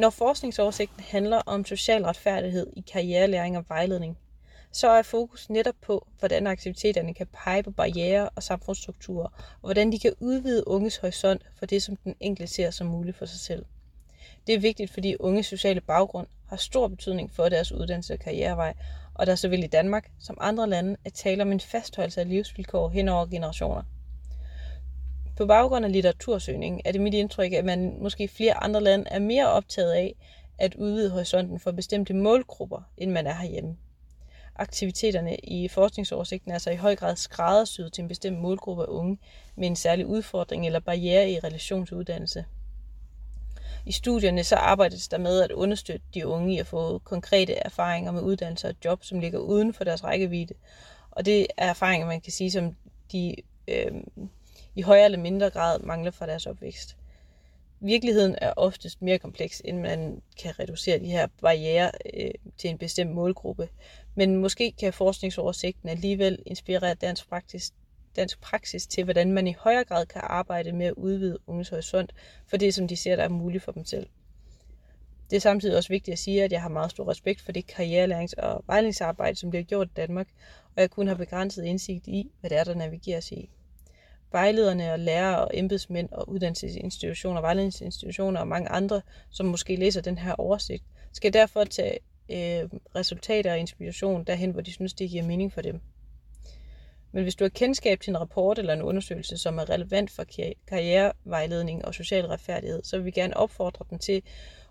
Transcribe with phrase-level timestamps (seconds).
[0.00, 4.18] Når forskningsoversigten handler om social retfærdighed i karrierelæring og vejledning,
[4.72, 9.92] så er fokus netop på, hvordan aktiviteterne kan pege på barriere og samfundsstrukturer, og hvordan
[9.92, 13.40] de kan udvide unges horisont for det, som den enkelte ser som muligt for sig
[13.40, 13.64] selv.
[14.46, 18.74] Det er vigtigt, fordi unges sociale baggrund har stor betydning for deres uddannelse og karrierevej,
[19.14, 22.28] og der er såvel i Danmark som andre lande at tale om en fastholdelse af
[22.28, 23.82] livsvilkår hen over generationer.
[25.40, 29.04] På baggrund af litteratursøgning er det mit indtryk, at man måske i flere andre lande
[29.10, 30.14] er mere optaget af
[30.58, 33.76] at udvide horisonten for bestemte målgrupper, end man er herhjemme.
[34.56, 39.18] Aktiviteterne i forskningsoversigten er så i høj grad skræddersyet til en bestemt målgruppe af unge
[39.56, 42.44] med en særlig udfordring eller barriere i relation til uddannelse.
[43.86, 48.12] I studierne så arbejdes der med at understøtte de unge i at få konkrete erfaringer
[48.12, 50.54] med uddannelse og job, som ligger uden for deres rækkevidde.
[51.10, 52.76] Og det er erfaringer, man kan sige, som
[53.12, 53.36] de
[53.68, 53.92] øh,
[54.80, 56.96] i højere eller mindre grad mangler fra deres opvækst.
[57.80, 62.78] Virkeligheden er oftest mere kompleks, end man kan reducere de her barriere øh, til en
[62.78, 63.68] bestemt målgruppe.
[64.14, 67.72] Men måske kan forskningsoversigten alligevel inspirere dansk praksis,
[68.16, 72.12] dansk praksis til, hvordan man i højere grad kan arbejde med at udvide unges horisont
[72.46, 74.06] for det, som de ser, der er muligt for dem selv.
[75.30, 77.64] Det er samtidig også vigtigt at sige, at jeg har meget stor respekt for det
[77.72, 80.28] karrierelærings- og vejledningsarbejde, som bliver gjort i Danmark,
[80.76, 83.50] og jeg kun har begrænset indsigt i, hvad det er, der navigeres i.
[84.32, 90.18] Vejlederne og lærere og embedsmænd og uddannelsesinstitutioner, vejledningsinstitutioner og mange andre, som måske læser den
[90.18, 91.98] her oversigt, skal derfor tage
[92.30, 95.80] øh, resultater og inspiration derhen, hvor de synes, det giver mening for dem.
[97.12, 100.24] Men hvis du har kendskab til en rapport eller en undersøgelse, som er relevant for
[100.66, 104.22] karrierevejledning og social retfærdighed, så vil vi gerne opfordre den til,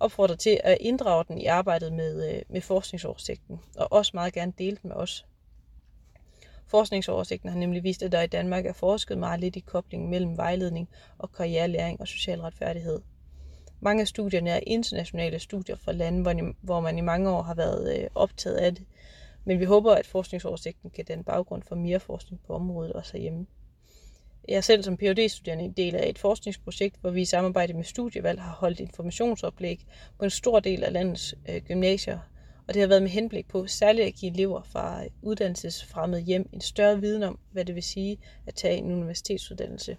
[0.00, 4.52] opfordre til at inddrage den i arbejdet med, øh, med forskningsoversigten, og også meget gerne
[4.58, 5.26] dele den med os.
[6.74, 10.36] Forskningsoversigten har nemlig vist, at der i Danmark er forsket meget lidt i koblingen mellem
[10.36, 13.00] vejledning og karrierelæring og social retfærdighed.
[13.80, 17.98] Mange af studierne er internationale studier fra lande, hvor man i mange år har været
[17.98, 18.84] øh, optaget af det,
[19.44, 23.46] men vi håber, at forskningsoversigten kan danne baggrund for mere forskning på området også herhjemme.
[24.48, 27.84] Jeg selv som phd studerende en del af et forskningsprojekt, hvor vi i samarbejde med
[27.84, 29.86] Studievalg har holdt informationsoplæg
[30.18, 32.18] på en stor del af landets øh, gymnasier.
[32.68, 36.60] Og det har været med henblik på særligt at give elever fra uddannelsesfremmede hjem en
[36.60, 39.96] større viden om, hvad det vil sige at tage en universitetsuddannelse.